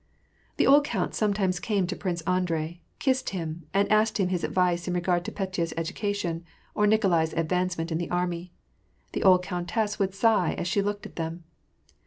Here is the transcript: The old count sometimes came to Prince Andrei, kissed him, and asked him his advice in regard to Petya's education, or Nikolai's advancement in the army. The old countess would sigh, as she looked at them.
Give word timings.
The 0.57 0.65
old 0.65 0.83
count 0.83 1.13
sometimes 1.13 1.59
came 1.59 1.85
to 1.85 1.95
Prince 1.95 2.21
Andrei, 2.21 2.81
kissed 2.97 3.29
him, 3.29 3.67
and 3.71 3.87
asked 3.91 4.19
him 4.19 4.29
his 4.29 4.43
advice 4.43 4.87
in 4.87 4.95
regard 4.95 5.23
to 5.25 5.31
Petya's 5.31 5.75
education, 5.77 6.43
or 6.73 6.87
Nikolai's 6.87 7.33
advancement 7.33 7.91
in 7.91 7.99
the 7.99 8.09
army. 8.09 8.51
The 9.11 9.21
old 9.21 9.43
countess 9.43 9.99
would 9.99 10.15
sigh, 10.15 10.53
as 10.57 10.67
she 10.67 10.81
looked 10.81 11.05
at 11.05 11.17
them. 11.17 11.43